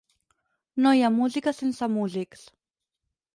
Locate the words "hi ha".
0.99-1.11